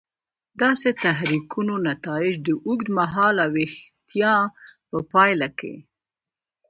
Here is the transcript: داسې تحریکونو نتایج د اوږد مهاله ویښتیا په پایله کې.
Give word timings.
داسې 0.61 0.89
تحریکونو 1.03 1.73
نتایج 1.89 2.33
د 2.47 2.49
اوږد 2.65 2.87
مهاله 2.99 3.45
ویښتیا 3.55 4.33
په 4.89 4.97
پایله 5.11 5.47
کې. 5.59 5.73